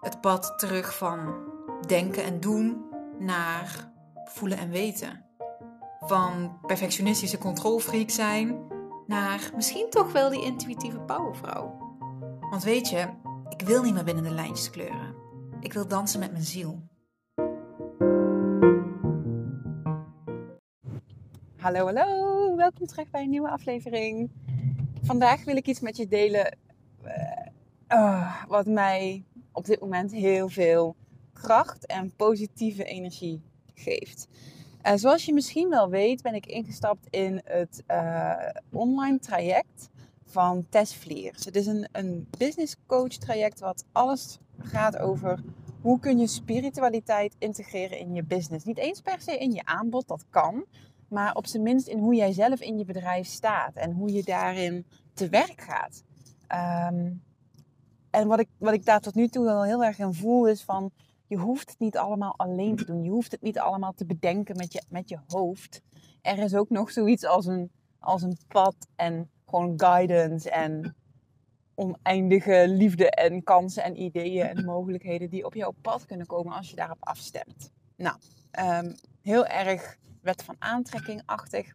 [0.00, 1.34] Het pad terug van
[1.86, 2.84] denken en doen
[3.18, 3.92] naar
[4.24, 5.24] voelen en weten.
[6.00, 8.58] Van perfectionistische controlfreak zijn
[9.06, 11.78] naar misschien toch wel die intuïtieve powervrouw.
[12.50, 13.08] Want weet je,
[13.48, 15.14] ik wil niet meer binnen de lijntjes kleuren.
[15.60, 16.82] Ik wil dansen met mijn ziel.
[21.56, 22.56] Hallo, hallo.
[22.56, 24.30] Welkom terug bij een nieuwe aflevering.
[25.02, 26.58] Vandaag wil ik iets met je delen
[27.88, 30.96] uh, wat mij op dit moment heel veel
[31.32, 33.42] kracht en positieve energie
[33.74, 34.28] geeft.
[34.86, 38.34] Uh, zoals je misschien wel weet, ben ik ingestapt in het uh,
[38.72, 39.88] online traject
[40.24, 41.44] van Tess Vliers.
[41.44, 45.42] Het is een, een business coach traject wat alles gaat over
[45.80, 48.64] hoe kun je spiritualiteit integreren in je business.
[48.64, 50.64] Niet eens per se in je aanbod, dat kan.
[51.08, 54.22] Maar op zijn minst in hoe jij zelf in je bedrijf staat en hoe je
[54.22, 56.02] daarin te werk gaat.
[56.92, 57.22] Um,
[58.10, 60.62] en wat ik, wat ik daar tot nu toe wel heel erg in voel is
[60.62, 60.90] van...
[61.26, 63.02] Je hoeft het niet allemaal alleen te doen.
[63.02, 65.82] Je hoeft het niet allemaal te bedenken met je, met je hoofd.
[66.22, 70.96] Er is ook nog zoiets als een, als een pad en gewoon guidance en
[71.74, 76.70] oneindige liefde en kansen en ideeën en mogelijkheden die op jouw pad kunnen komen als
[76.70, 77.72] je daarop afstemt.
[77.96, 78.16] Nou,
[78.84, 81.74] um, heel erg wet van aantrekking-achtig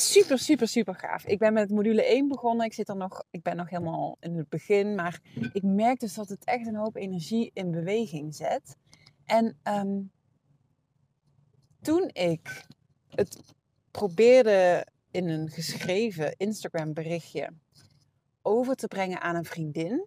[0.00, 1.26] super, super, super gaaf.
[1.26, 2.66] Ik ben met module 1 begonnen.
[2.66, 4.94] Ik, zit er nog, ik ben nog helemaal in het begin.
[4.94, 5.20] Maar
[5.52, 8.76] ik merk dus dat het echt een hoop energie in beweging zet.
[9.24, 10.02] En ehm,
[11.80, 12.66] toen ik
[13.08, 13.40] het
[13.90, 17.52] probeerde in een geschreven Instagram berichtje
[18.42, 20.06] over te brengen aan een vriendin,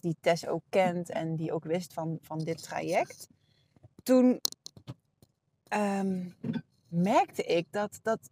[0.00, 3.28] die Tess ook kent en die ook wist van, van dit traject,
[4.02, 4.40] toen
[5.74, 6.34] um,
[6.88, 8.30] merkte ik dat, dat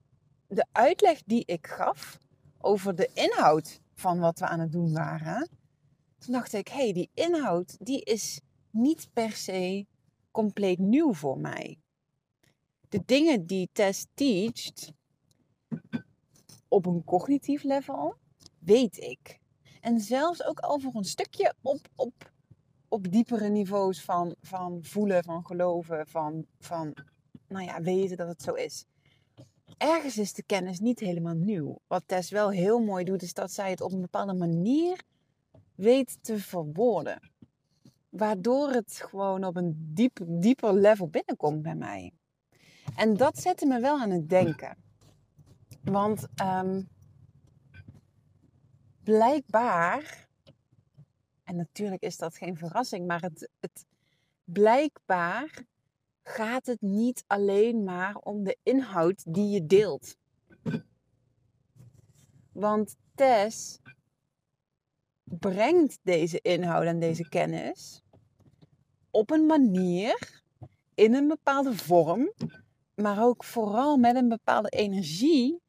[0.49, 2.19] de uitleg die ik gaf
[2.59, 5.49] over de inhoud van wat we aan het doen waren,
[6.19, 8.41] toen dacht ik, hé, hey, die inhoud die is
[8.71, 9.87] niet per se
[10.31, 11.79] compleet nieuw voor mij.
[12.89, 14.93] De dingen die Tess teacht
[16.69, 18.15] op een cognitief level,
[18.59, 19.39] weet ik.
[19.81, 22.33] En zelfs ook al voor een stukje op, op,
[22.89, 26.97] op diepere niveaus van, van voelen, van geloven, van, van
[27.49, 28.85] nou ja, weten dat het zo is
[29.77, 31.79] ergens is de kennis niet helemaal nieuw.
[31.87, 35.03] Wat Tess wel heel mooi doet, is dat zij het op een bepaalde manier
[35.75, 37.31] weet te verwoorden.
[38.09, 42.13] Waardoor het gewoon op een diep, dieper level binnenkomt bij mij.
[42.97, 44.77] En dat zette me wel aan het denken.
[45.83, 46.89] Want um,
[49.03, 50.29] blijkbaar,
[51.45, 53.87] en natuurlijk is dat geen verrassing, maar het, het
[54.45, 55.65] blijkbaar
[56.29, 60.17] gaat het niet alleen maar om de inhoud die je deelt.
[62.53, 63.79] Want Tess
[65.25, 68.03] brengt deze inhoud en deze kennis
[69.11, 70.43] op een manier,
[70.95, 72.33] in een bepaalde vorm,
[72.95, 75.61] maar ook vooral met een bepaalde energie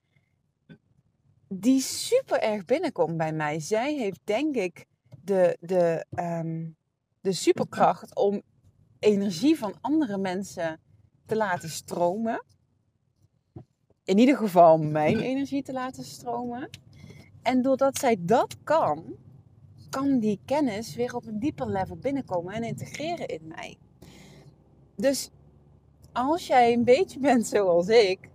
[1.47, 3.59] die super erg binnenkomt bij mij.
[3.59, 4.85] Zij heeft denk ik
[5.23, 6.75] de, de, um,
[7.22, 8.41] de superkracht om
[9.00, 10.80] energie van andere mensen
[11.25, 12.44] te laten stromen.
[14.03, 16.69] In ieder geval mijn energie te laten stromen.
[17.41, 19.16] En doordat zij dat kan,
[19.90, 23.78] kan die kennis weer op een dieper level binnenkomen en integreren in mij.
[24.96, 25.29] Dus
[26.12, 28.29] als jij een beetje bent zoals ik,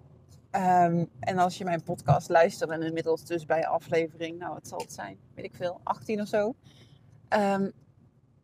[0.51, 4.79] um, en als je mijn podcast luistert en inmiddels dus bij aflevering, nou wat zal
[4.79, 6.55] het zijn, weet ik veel, 18 of zo.
[7.29, 7.73] Um,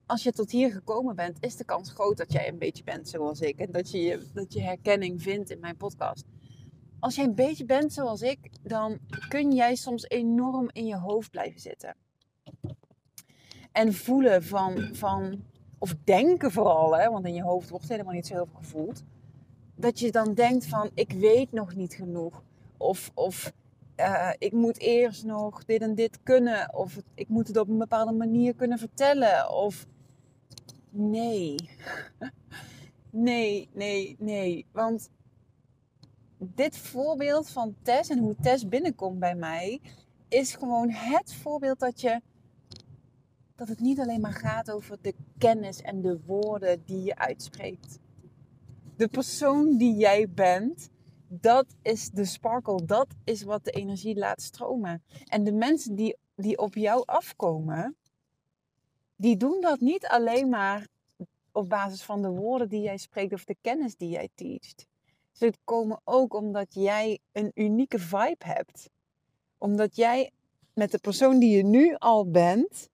[0.08, 3.08] als je tot hier gekomen bent, is de kans groot dat jij een beetje bent
[3.08, 3.58] zoals ik.
[3.58, 6.24] En dat je, dat je herkenning vindt in mijn podcast.
[6.98, 11.30] Als jij een beetje bent zoals ik, dan kun jij soms enorm in je hoofd
[11.30, 11.96] blijven zitten.
[13.72, 15.42] En voelen van, van
[15.78, 19.04] of denken vooral, hè, want in je hoofd wordt helemaal niet zo heel veel gevoeld.
[19.74, 22.42] Dat je dan denkt van, ik weet nog niet genoeg.
[22.76, 23.52] Of, of
[23.96, 26.74] uh, ik moet eerst nog dit en dit kunnen.
[26.74, 29.52] Of ik moet het op een bepaalde manier kunnen vertellen.
[29.52, 29.86] Of
[30.98, 31.56] Nee.
[33.10, 34.66] Nee, nee, nee.
[34.72, 35.10] Want
[36.38, 39.80] dit voorbeeld van Tess en hoe Tess binnenkomt bij mij,
[40.28, 42.20] is gewoon het voorbeeld dat je
[43.54, 47.98] dat het niet alleen maar gaat over de kennis en de woorden die je uitspreekt.
[48.96, 50.90] De persoon die jij bent,
[51.28, 55.02] dat is de sparkle, dat is wat de energie laat stromen.
[55.24, 57.96] En de mensen die, die op jou afkomen,
[59.18, 60.88] die doen dat niet alleen maar
[61.52, 64.86] op basis van de woorden die jij spreekt of de kennis die jij teacht.
[65.32, 68.90] Ze komen ook omdat jij een unieke vibe hebt.
[69.58, 70.30] Omdat jij
[70.74, 72.88] met de persoon die je nu al bent,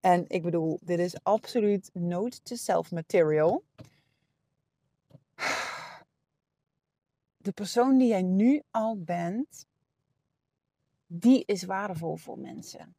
[0.00, 3.64] en ik bedoel, dit is absoluut note to self material.
[7.36, 9.66] De persoon die jij nu al bent,
[11.06, 12.94] die is waardevol voor mensen.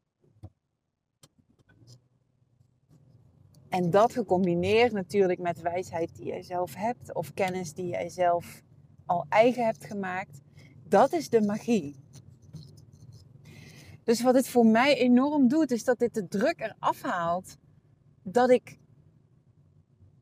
[3.69, 8.63] En dat gecombineerd natuurlijk met wijsheid die jij zelf hebt of kennis die jij zelf
[9.05, 10.41] al eigen hebt gemaakt,
[10.83, 11.95] dat is de magie.
[14.03, 17.57] Dus wat dit voor mij enorm doet, is dat dit de druk eraf haalt
[18.23, 18.79] dat ik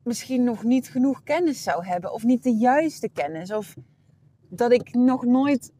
[0.02, 3.74] misschien nog niet genoeg kennis zou hebben of niet de juiste kennis of
[4.48, 5.72] dat ik nog nooit,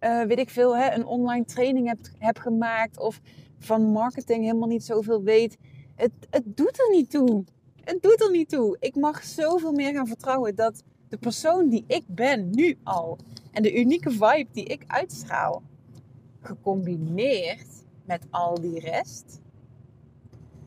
[0.00, 3.20] uh, weet ik veel, hè, een online training heb, heb gemaakt of
[3.58, 5.58] van marketing helemaal niet zoveel weet.
[5.96, 7.44] Het, het doet er niet toe.
[7.84, 8.76] Het doet er niet toe.
[8.80, 13.18] Ik mag zoveel meer gaan vertrouwen dat de persoon die ik ben nu al
[13.52, 15.62] en de unieke vibe die ik uitstraal,
[16.40, 19.40] gecombineerd met al die rest,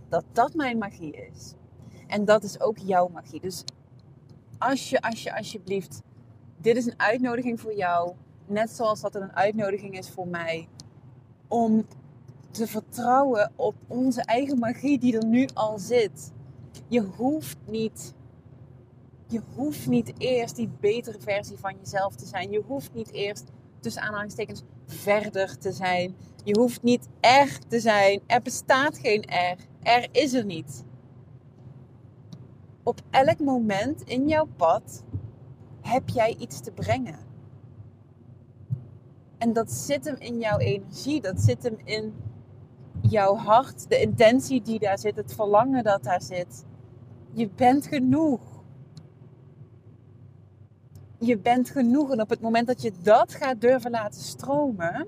[0.09, 1.53] dat dat mijn magie is.
[2.07, 3.39] En dat is ook jouw magie.
[3.39, 3.63] Dus
[4.57, 6.01] als je, als je alsjeblieft,
[6.57, 8.13] dit is een uitnodiging voor jou,
[8.45, 10.67] net zoals dat het een uitnodiging is voor mij,
[11.47, 11.85] om
[12.51, 16.31] te vertrouwen op onze eigen magie die er nu al zit.
[16.87, 18.13] Je hoeft niet,
[19.27, 22.51] je hoeft niet eerst die betere versie van jezelf te zijn.
[22.51, 26.15] Je hoeft niet eerst tussen aanhalingstekens verder te zijn.
[26.43, 28.21] Je hoeft niet er te zijn.
[28.27, 29.57] Er bestaat geen er.
[29.81, 30.83] Er is er niet.
[32.83, 35.03] Op elk moment in jouw pad
[35.81, 37.27] heb jij iets te brengen.
[39.37, 42.13] En dat zit hem in jouw energie, dat zit hem in
[43.01, 46.65] jouw hart, de intentie die daar zit, het verlangen dat daar zit.
[47.33, 48.41] Je bent genoeg.
[51.19, 52.11] Je bent genoeg.
[52.11, 55.07] En op het moment dat je dat gaat durven laten stromen,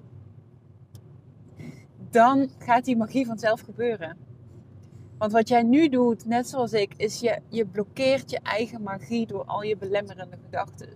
[2.09, 4.17] dan gaat die magie vanzelf gebeuren.
[5.17, 9.27] Want wat jij nu doet, net zoals ik, is je, je blokkeert je eigen magie
[9.27, 10.89] door al je belemmerende gedachten.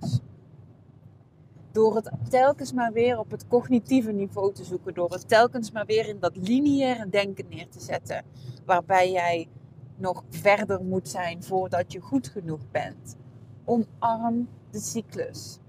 [1.75, 4.94] Door het telkens maar weer op het cognitieve niveau te zoeken.
[4.94, 8.24] Door het telkens maar weer in dat lineaire denken neer te zetten.
[8.66, 9.48] Waarbij jij
[9.95, 13.16] nog verder moet zijn voordat je goed genoeg bent.
[13.66, 15.60] Omarm de cyclus.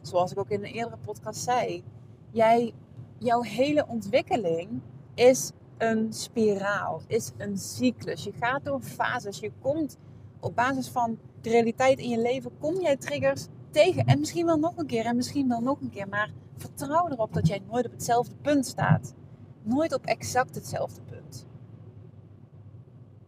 [0.00, 1.84] Zoals ik ook in een eerdere podcast zei.
[2.30, 2.72] Jij,
[3.18, 4.80] jouw hele ontwikkeling
[5.14, 8.24] is een spiraal, is een cyclus.
[8.24, 9.38] Je gaat door fases.
[9.38, 9.98] Je komt
[10.40, 14.06] op basis van de realiteit in je leven, kom jij triggers tegen.
[14.06, 16.08] En misschien wel nog een keer en misschien wel nog een keer.
[16.08, 19.14] Maar vertrouw erop dat jij nooit op hetzelfde punt staat.
[19.62, 21.46] Nooit op exact hetzelfde punt.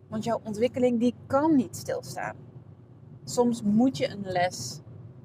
[0.09, 2.37] Want jouw ontwikkeling die kan niet stilstaan.
[3.25, 4.81] Soms moet je een les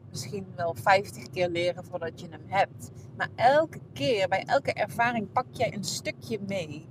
[0.10, 2.92] misschien wel 50 keer leren voordat je hem hebt.
[3.18, 6.88] Maar elke keer, bij elke ervaring, pak jij een stukje mee.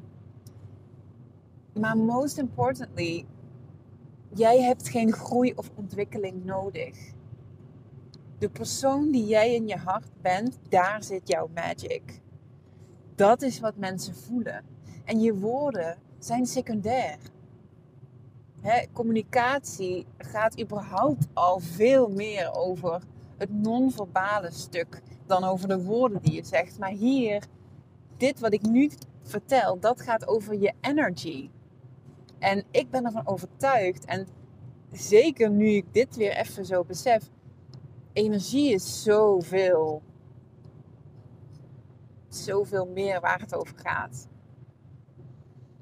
[1.75, 3.27] Maar most importantly,
[4.35, 7.15] jij hebt geen groei of ontwikkeling nodig.
[8.39, 12.21] De persoon die jij in je hart bent, daar zit jouw magic.
[13.15, 14.65] Dat is wat mensen voelen.
[15.05, 17.19] En je woorden zijn secundair.
[18.93, 23.03] communicatie gaat überhaupt al veel meer over
[23.37, 26.79] het non-verbale stuk dan over de woorden die je zegt.
[26.79, 27.43] Maar hier,
[28.17, 28.91] dit wat ik nu
[29.23, 31.51] vertel, dat gaat over je energy.
[32.39, 34.27] En ik ben ervan overtuigd, en
[34.93, 37.31] zeker nu ik dit weer even zo besef,
[38.17, 40.03] energie is zoveel,
[42.29, 44.29] zoveel meer waar het over gaat.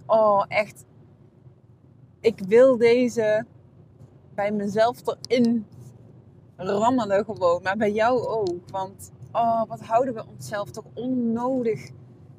[0.06, 0.84] Oh, echt.
[2.20, 3.46] Ik wil deze
[4.34, 5.66] bij mezelf erin
[6.56, 8.70] rammelen gewoon, maar bij jou ook.
[8.70, 11.90] Want oh, wat houden we onszelf toch onnodig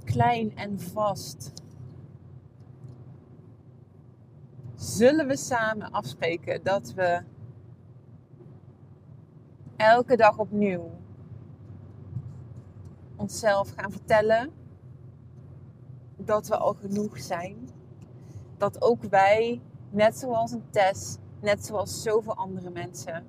[0.04, 1.52] klein en vast.
[4.76, 7.24] Zullen we samen afspreken dat we
[9.78, 10.92] elke dag opnieuw
[13.16, 14.52] onszelf gaan vertellen
[16.18, 17.70] dat we al genoeg zijn?
[18.58, 23.26] Dat ook wij, net zoals een Tess, net zoals zoveel andere mensen,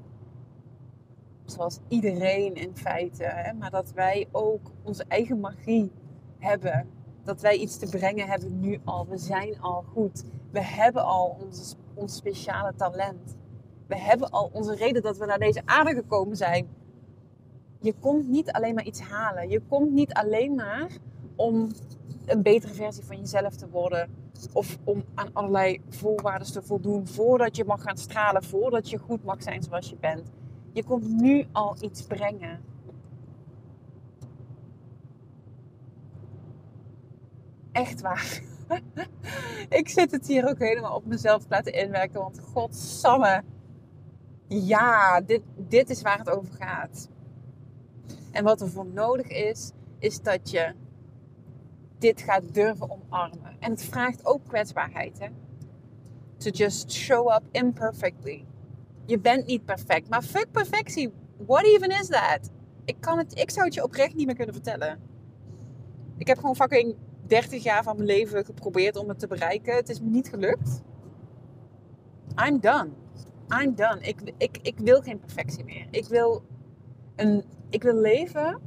[1.44, 5.92] zoals iedereen in feite, hè, maar dat wij ook onze eigen magie
[6.38, 9.06] hebben dat wij iets te brengen hebben nu al.
[9.06, 10.24] We zijn al goed.
[10.50, 13.35] We hebben al ons, ons speciale talent.
[13.86, 16.68] We hebben al onze reden dat we naar deze aarde gekomen zijn.
[17.80, 19.48] Je komt niet alleen maar iets halen.
[19.48, 20.90] Je komt niet alleen maar
[21.36, 21.70] om
[22.26, 24.10] een betere versie van jezelf te worden.
[24.52, 29.24] Of om aan allerlei voorwaarden te voldoen voordat je mag gaan stralen, voordat je goed
[29.24, 30.30] mag zijn zoals je bent.
[30.72, 32.60] Je komt nu al iets brengen.
[37.72, 38.42] Echt waar.
[39.80, 42.20] ik zit het hier ook helemaal op mezelf te laten inwerken.
[42.20, 43.42] Want godsamme.
[44.48, 47.08] Ja, dit, dit is waar het over gaat.
[48.32, 50.74] En wat er voor nodig is, is dat je
[51.98, 53.56] dit gaat durven omarmen.
[53.58, 55.18] En het vraagt ook kwetsbaarheid.
[55.18, 55.28] Hè?
[56.36, 58.44] To just show up imperfectly.
[59.04, 60.08] Je bent niet perfect.
[60.08, 61.12] Maar fuck perfectie.
[61.46, 62.50] What even is that?
[62.84, 64.98] Ik, kan het, ik zou het je oprecht niet meer kunnen vertellen.
[66.16, 69.74] Ik heb gewoon fucking 30 jaar van mijn leven geprobeerd om het te bereiken.
[69.74, 70.82] Het is me niet gelukt.
[72.46, 72.88] I'm done.
[73.48, 74.00] I'm done.
[74.00, 75.86] Ik, ik, ik wil geen perfectie meer.
[75.90, 76.42] Ik wil,
[77.16, 78.60] een, ik wil leven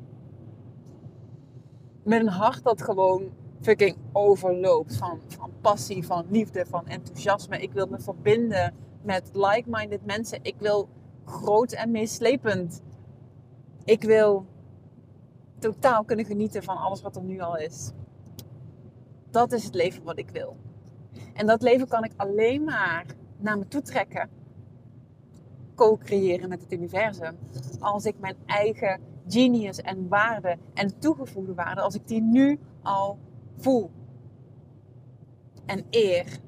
[2.03, 3.31] met een hart dat gewoon
[3.62, 7.62] fucking overloopt van, van passie, van liefde, van enthousiasme.
[7.62, 10.39] Ik wil me verbinden met like-minded mensen.
[10.41, 10.89] Ik wil
[11.25, 12.81] groot en meeslepend.
[13.86, 14.45] Ik wil
[15.59, 17.91] totaal kunnen genieten van alles wat er nu al is.
[19.29, 20.57] Dat is het leven wat ik wil.
[21.33, 23.05] En dat leven kan ik alleen maar
[23.38, 24.29] naar me toe trekken.
[25.79, 27.38] Co-creëren met het universum.
[27.79, 33.17] Als ik mijn eigen genius en waarde en toegevoegde waarde, als ik die nu al
[33.57, 33.91] voel.
[35.65, 36.39] En eer.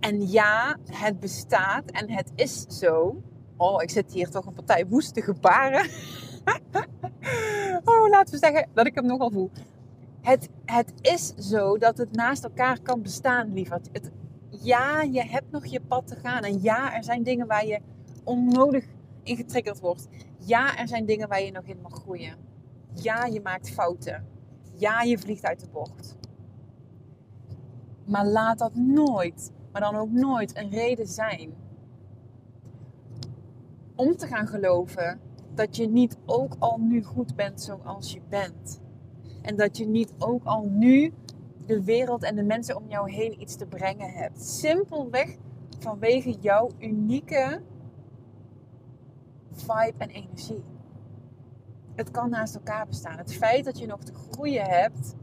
[0.00, 3.22] En ja, het bestaat en het is zo.
[3.56, 5.90] Oh, ik zit hier toch een partij woeste gebaren.
[7.90, 9.50] oh, laten we zeggen dat ik hem nogal voel.
[10.20, 13.88] Het, het is zo dat het naast elkaar kan bestaan, lieverd.
[13.92, 14.10] Het,
[14.62, 16.42] ja, je hebt nog je pad te gaan.
[16.42, 17.80] En ja, er zijn dingen waar je
[18.24, 18.86] onnodig
[19.22, 20.08] in getriggerd wordt.
[20.38, 22.36] Ja, er zijn dingen waar je nog in mag groeien.
[22.92, 24.26] Ja, je maakt fouten.
[24.74, 26.16] Ja, je vliegt uit de bocht.
[28.06, 31.54] Maar laat dat nooit, maar dan ook nooit een reden zijn
[33.94, 35.20] om te gaan geloven
[35.54, 38.80] dat je niet ook al nu goed bent zoals je bent.
[39.42, 41.12] En dat je niet ook al nu
[41.66, 44.42] de wereld en de mensen om jou heen iets te brengen hebt.
[44.42, 45.36] Simpelweg
[45.78, 47.62] vanwege jouw unieke
[49.52, 50.64] vibe en energie.
[51.94, 53.18] Het kan naast elkaar bestaan.
[53.18, 55.14] Het feit dat je nog te groeien hebt.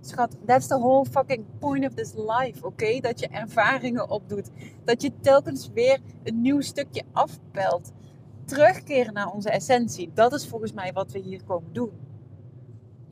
[0.00, 3.00] Schat, that's the whole fucking point of this life, oké?
[3.00, 4.50] Dat je ervaringen opdoet.
[4.84, 7.92] Dat je telkens weer een nieuw stukje afpelt.
[8.44, 10.10] Terugkeren naar onze essentie.
[10.14, 11.92] Dat is volgens mij wat we hier komen doen.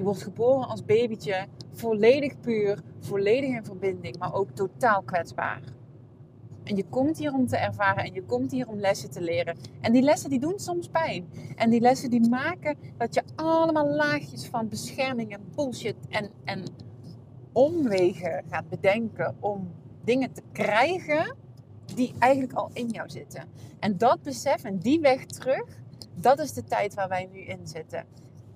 [0.01, 5.61] Je wordt geboren als babytje, volledig puur, volledig in verbinding, maar ook totaal kwetsbaar.
[6.65, 9.57] En je komt hier om te ervaren en je komt hier om lessen te leren.
[9.81, 11.29] En die lessen die doen soms pijn.
[11.57, 16.65] En die lessen die maken dat je allemaal laagjes van bescherming en bullshit en, en
[17.53, 19.73] omwegen gaat bedenken om
[20.05, 21.37] dingen te krijgen
[21.95, 23.45] die eigenlijk al in jou zitten.
[23.79, 25.65] En dat besef en die weg terug,
[26.15, 28.05] dat is de tijd waar wij nu in zitten.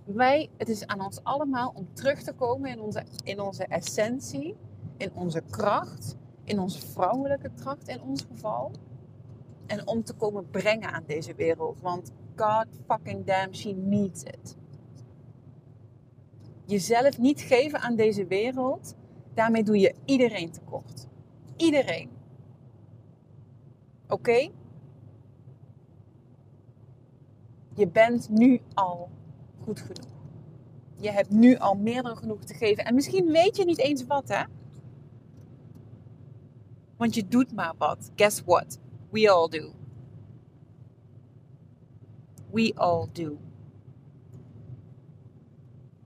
[0.04, 4.56] Wij, het is aan ons allemaal om terug te komen in onze, in onze essentie,
[4.96, 8.70] in onze kracht in onze vrouwelijke kracht in ons geval.
[9.66, 11.80] En om te komen brengen aan deze wereld.
[11.80, 14.56] Want God fucking damn, she needs it.
[16.64, 18.94] Jezelf niet geven aan deze wereld,
[19.34, 21.06] daarmee doe je iedereen tekort.
[21.56, 22.10] Iedereen.
[24.08, 24.50] Oké?
[27.74, 29.08] Je bent nu al
[29.64, 30.12] goed genoeg.
[30.96, 32.84] Je hebt nu al meer dan genoeg te geven.
[32.84, 34.44] En misschien weet je niet eens wat, hè?
[36.96, 38.10] Want je doet maar wat.
[38.16, 38.78] Guess what?
[39.10, 39.72] We all do.
[42.50, 43.38] We all do.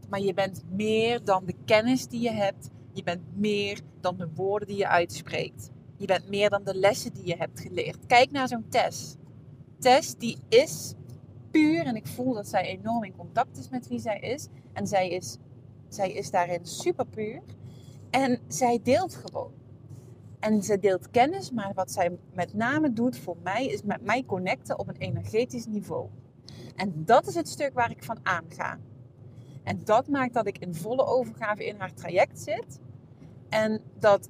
[0.08, 2.70] Maar je bent meer dan de kennis die je hebt.
[2.92, 5.70] Je bent meer dan de woorden die je uitspreekt.
[5.96, 8.06] Je bent meer dan de lessen die je hebt geleerd.
[8.06, 9.16] Kijk naar zo'n Tess.
[9.78, 10.94] Tess die is
[11.50, 14.48] puur en ik voel dat zij enorm in contact is met wie zij is.
[14.72, 15.38] En zij is,
[15.88, 17.42] zij is daarin super puur.
[18.10, 19.52] En zij deelt gewoon.
[20.38, 24.24] En ze deelt kennis, maar wat zij met name doet voor mij is met mij
[24.24, 26.08] connecten op een energetisch niveau.
[26.76, 28.78] En dat is het stuk waar ik van aanga.
[29.62, 32.80] En dat maakt dat ik in volle overgave in haar traject zit.
[33.48, 34.28] En dat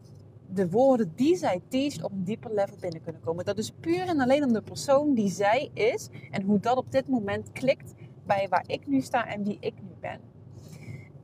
[0.55, 3.45] de woorden die zij teacht op een dieper level binnen kunnen komen.
[3.45, 6.93] Dat is puur en alleen om de persoon die zij is en hoe dat op
[6.93, 7.95] dit moment klikt
[8.27, 10.21] bij waar ik nu sta en wie ik nu ben.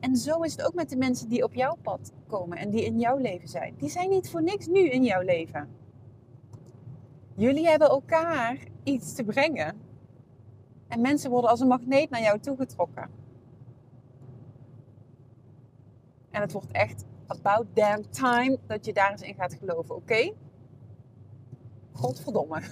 [0.00, 2.84] En zo is het ook met de mensen die op jouw pad komen en die
[2.84, 3.74] in jouw leven zijn.
[3.78, 5.68] Die zijn niet voor niks nu in jouw leven.
[7.34, 9.76] Jullie hebben elkaar iets te brengen.
[10.88, 13.10] En mensen worden als een magneet naar jou toegetrokken.
[16.30, 20.32] En het wordt echt about damn time dat je daar eens in gaat geloven, oké?
[21.92, 22.62] Godverdomme.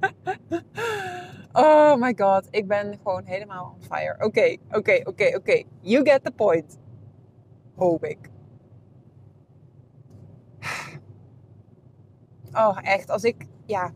[1.52, 4.24] oh my god, ik ben gewoon helemaal on fire.
[4.24, 5.62] Oké, oké, oké, oké.
[5.80, 6.78] You get the point.
[7.74, 8.30] Hoop ik.
[12.52, 13.10] Oh, echt.
[13.10, 13.92] Als ik, ja.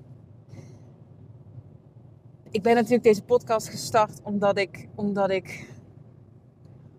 [2.50, 5.68] Ik ben natuurlijk deze podcast gestart omdat ik, omdat ik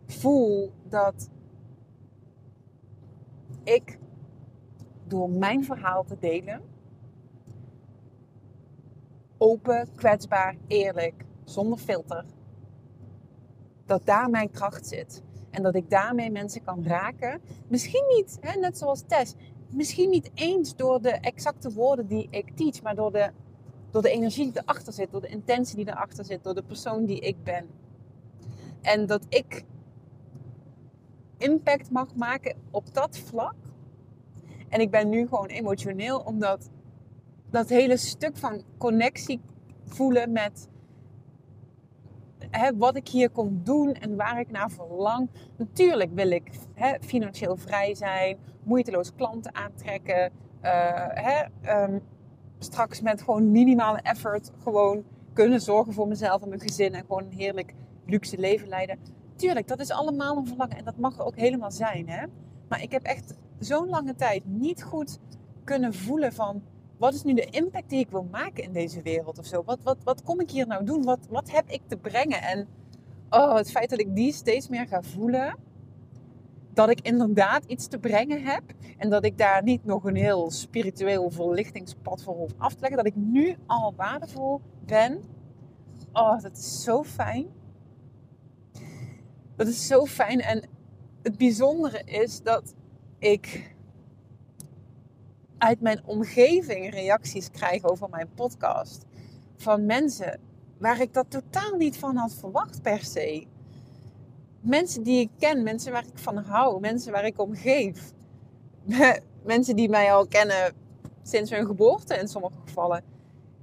[0.07, 1.29] voel dat
[3.65, 3.97] ik
[5.07, 6.61] door mijn verhaal te delen,
[9.37, 12.25] open, kwetsbaar, eerlijk, zonder filter,
[13.85, 15.23] dat daar mijn kracht zit.
[15.49, 17.41] En dat ik daarmee mensen kan raken.
[17.67, 19.35] Misschien niet, hè, net zoals Tess,
[19.69, 23.31] misschien niet eens door de exacte woorden die ik teach, maar door de,
[23.91, 27.05] door de energie die erachter zit, door de intentie die erachter zit, door de persoon
[27.05, 27.67] die ik ben.
[28.81, 29.65] En dat ik
[31.45, 33.55] impact mag maken op dat vlak.
[34.69, 36.69] En ik ben nu gewoon emotioneel, omdat
[37.49, 39.41] dat hele stuk van connectie
[39.85, 40.69] voelen met
[42.51, 45.29] hè, wat ik hier kom doen en waar ik naar verlang.
[45.57, 50.31] Natuurlijk wil ik hè, financieel vrij zijn, moeiteloos klanten aantrekken.
[50.61, 50.71] Uh,
[51.09, 51.45] hè,
[51.83, 52.01] um,
[52.59, 57.23] straks met gewoon minimale effort gewoon kunnen zorgen voor mezelf en mijn gezin en gewoon
[57.23, 57.73] een heerlijk
[58.05, 58.99] luxe leven leiden.
[59.35, 62.09] Tuurlijk, dat is allemaal een verlangen en dat mag ook helemaal zijn.
[62.09, 62.25] Hè?
[62.67, 65.19] Maar ik heb echt zo'n lange tijd niet goed
[65.63, 66.63] kunnen voelen van
[66.97, 69.63] wat is nu de impact die ik wil maken in deze wereld of zo?
[69.63, 71.03] Wat, wat, wat kom ik hier nou doen?
[71.03, 72.41] Wat, wat heb ik te brengen?
[72.41, 72.67] En
[73.29, 75.55] oh, het feit dat ik die steeds meer ga voelen,
[76.73, 78.63] dat ik inderdaad iets te brengen heb
[78.97, 82.97] en dat ik daar niet nog een heel spiritueel verlichtingspad voor hoef af te leggen,
[82.97, 85.23] dat ik nu al waardevol ben.
[86.13, 87.47] Oh, dat is zo fijn.
[89.55, 90.41] Dat is zo fijn.
[90.41, 90.63] En
[91.21, 92.73] het bijzondere is dat
[93.19, 93.75] ik
[95.57, 99.05] uit mijn omgeving reacties krijg over mijn podcast.
[99.55, 100.39] Van mensen
[100.77, 103.45] waar ik dat totaal niet van had verwacht per se.
[104.59, 108.11] Mensen die ik ken, mensen waar ik van hou, mensen waar ik om geef.
[109.43, 110.73] mensen die mij al kennen
[111.23, 113.03] sinds hun geboorte in sommige gevallen.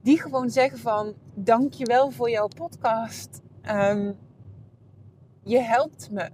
[0.02, 3.40] Die gewoon zeggen van, dankjewel voor jouw podcast.
[3.70, 4.16] Um,
[5.42, 6.30] je helpt me.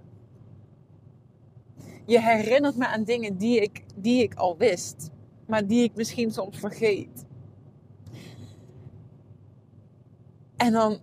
[2.05, 5.09] Je herinnert me aan dingen die ik, die ik al wist,
[5.47, 7.25] maar die ik misschien soms vergeet.
[10.57, 10.99] En dan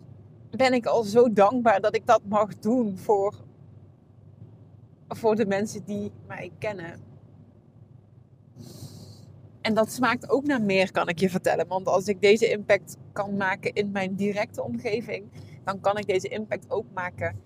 [0.50, 3.34] ben ik al zo dankbaar dat ik dat mag doen voor,
[5.08, 7.00] voor de mensen die mij kennen.
[9.60, 11.66] En dat smaakt ook naar meer, kan ik je vertellen.
[11.66, 15.24] Want als ik deze impact kan maken in mijn directe omgeving,
[15.64, 17.40] dan kan ik deze impact ook maken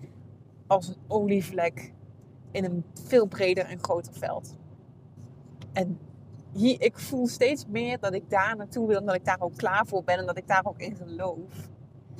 [0.71, 1.93] als een olievlek
[2.51, 4.55] in een veel breder en groter veld.
[5.73, 5.99] En
[6.53, 9.55] hier, ik voel steeds meer dat ik daar naartoe wil en dat ik daar ook
[9.55, 11.69] klaar voor ben en dat ik daar ook in geloof.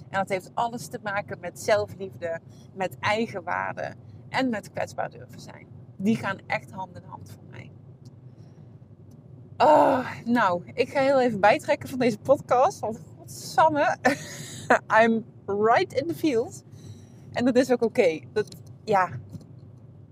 [0.09, 2.39] En dat heeft alles te maken met zelfliefde,
[2.73, 3.93] met eigenwaarde
[4.29, 5.67] en met kwetsbaar durven zijn.
[5.97, 7.71] Die gaan echt hand in hand voor mij.
[9.57, 12.79] Oh, nou, ik ga heel even bijtrekken van deze podcast.
[12.79, 13.97] Want godsamme,
[15.01, 16.63] I'm right in the field.
[17.31, 18.19] En dat is ook oké.
[18.83, 19.09] Ja,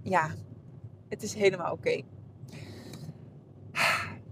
[0.01, 0.29] ja,
[1.07, 2.01] het is helemaal oké.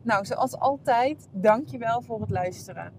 [0.01, 2.93] Nou, zoals altijd, dankjewel voor het luisteren.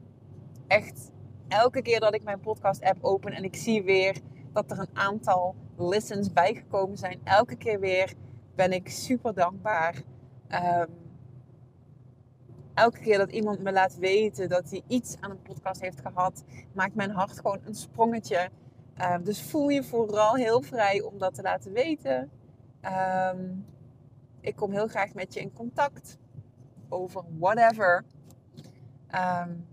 [0.67, 1.11] Echt,
[1.49, 4.21] elke keer dat ik mijn podcast app open en ik zie weer
[4.53, 7.21] dat er een aantal listens bijgekomen zijn.
[7.25, 8.15] Elke keer weer
[8.55, 10.03] ben ik super dankbaar.
[10.51, 10.87] Um,
[12.75, 16.45] elke keer dat iemand me laat weten dat hij iets aan een podcast heeft gehad,
[16.73, 18.51] maakt mijn hart gewoon een sprongetje.
[19.03, 22.31] Um, dus voel je vooral heel vrij om dat te laten weten.
[23.33, 23.67] Um,
[24.41, 26.19] ik kom heel graag met je in contact
[26.89, 28.05] over whatever.
[29.15, 29.67] Um,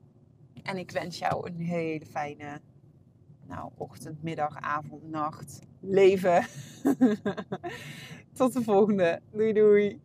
[0.64, 2.62] en ik wens jou een hele fijne
[3.48, 6.46] nou, ochtend, middag, avond, nacht, leven.
[8.34, 9.22] Tot de volgende.
[9.32, 9.94] Doei doei.